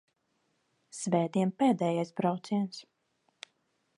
Svētdien 0.99 1.51
pēdējais 1.59 2.13
brauciens. 2.21 2.83